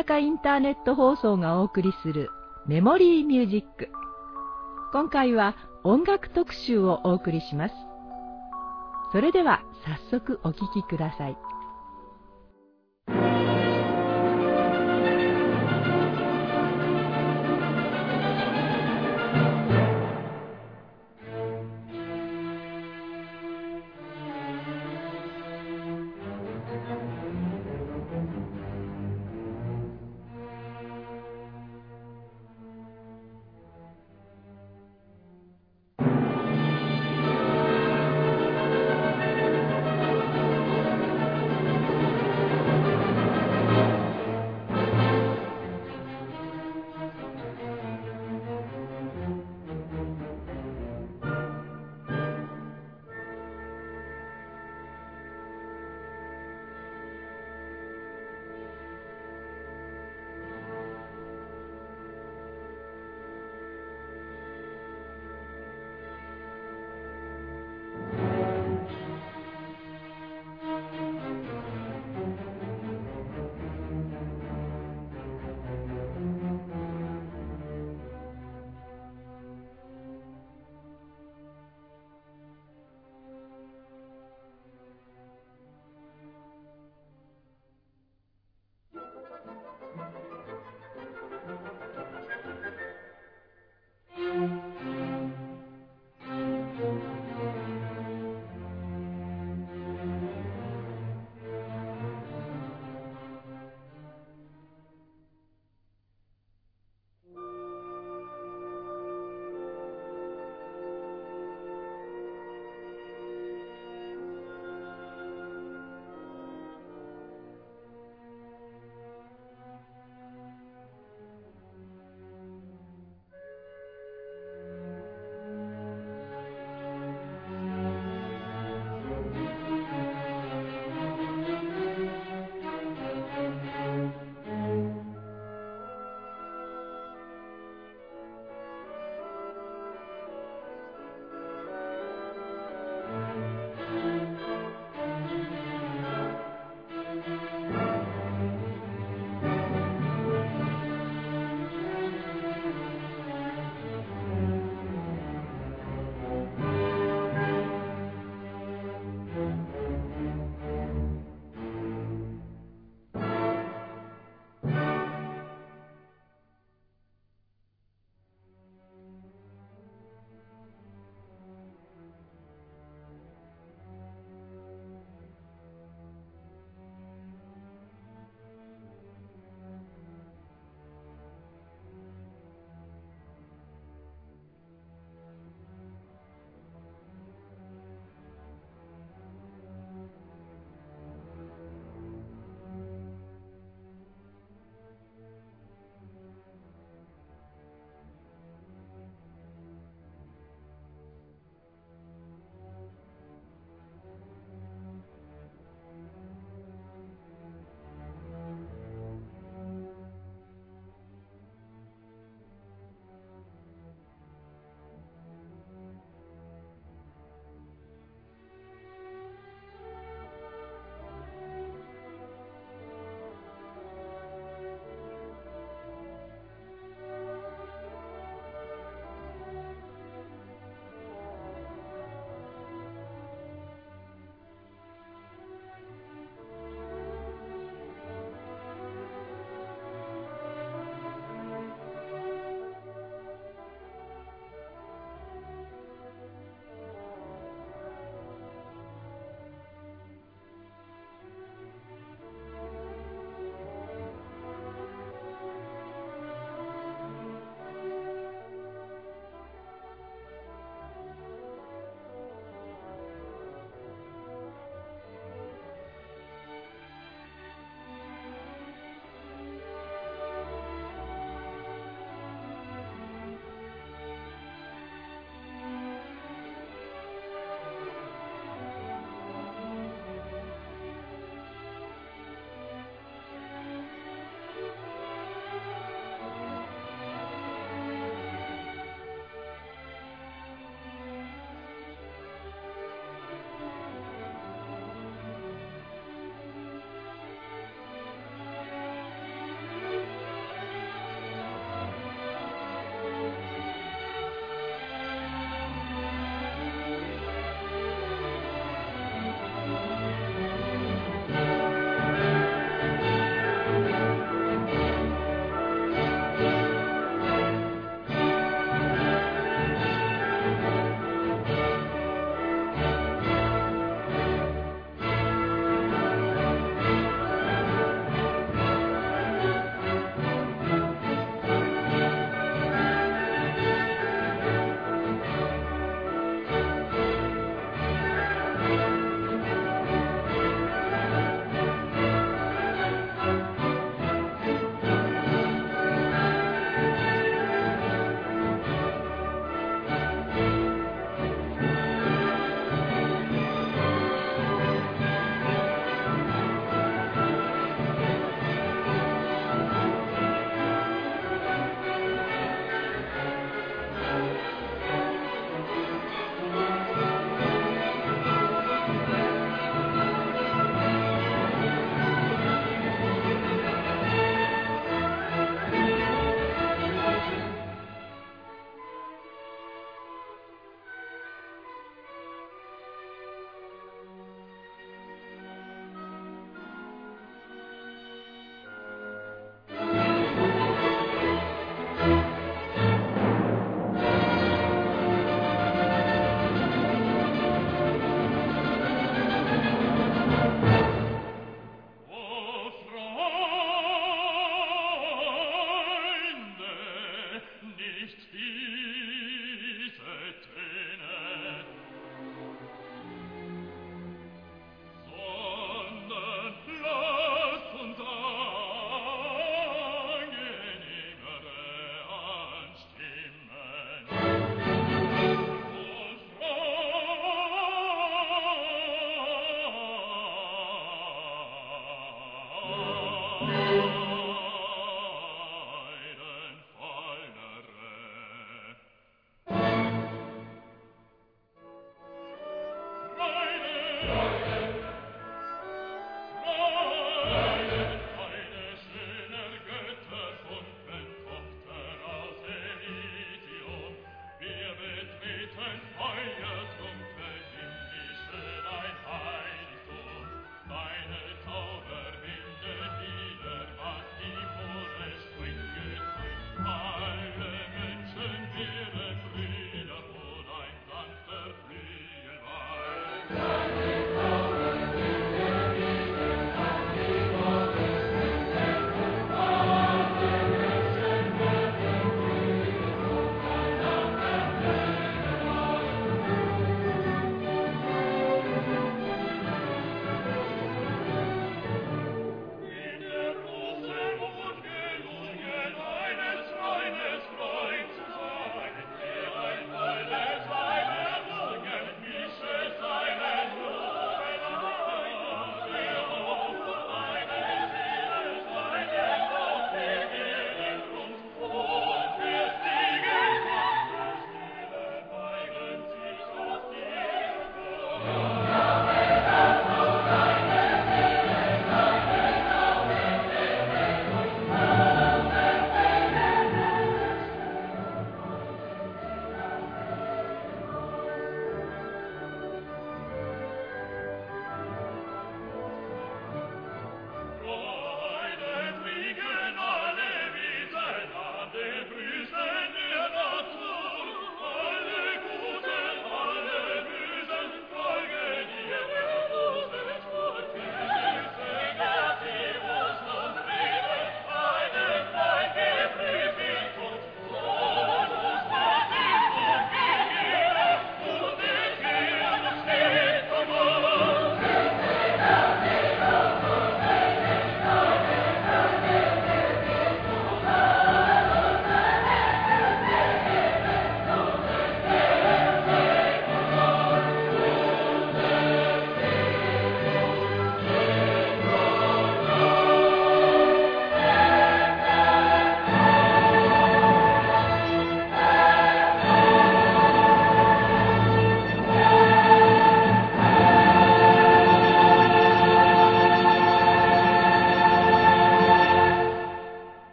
[0.00, 2.30] やかインターネット放送がお送りする
[2.66, 3.90] メモリーミュージック。
[4.92, 7.74] 今回は音楽特集をお送りします。
[9.12, 9.62] それでは
[10.10, 11.36] 早速お聴きください。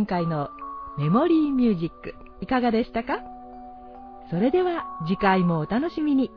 [0.00, 0.48] 今回の
[0.96, 3.18] メモリーミュージックいかがでしたか？
[4.30, 6.30] それでは次回もお楽しみに。